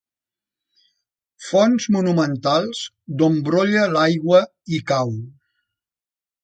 Fonts 1.49 1.87
monumentals 1.97 2.81
d'on 3.21 3.39
brolla 3.51 3.87
l'aigua 3.97 4.45
i 4.79 4.85
cau. 4.93 5.17